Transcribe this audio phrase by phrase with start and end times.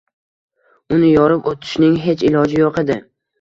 [0.97, 2.99] uni yorib o‘tishning hech iloji yo‘q edi.